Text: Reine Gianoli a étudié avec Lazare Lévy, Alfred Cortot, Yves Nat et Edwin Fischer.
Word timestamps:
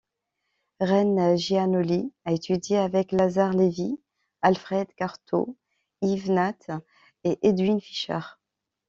Reine 0.79 1.35
Gianoli 1.37 2.11
a 2.25 2.31
étudié 2.31 2.77
avec 2.79 3.11
Lazare 3.11 3.53
Lévy, 3.53 3.99
Alfred 4.41 4.87
Cortot, 4.97 5.55
Yves 6.01 6.31
Nat 6.31 6.55
et 7.23 7.37
Edwin 7.47 7.79
Fischer. 7.79 8.17